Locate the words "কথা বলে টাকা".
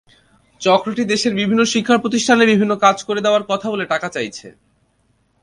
3.43-4.07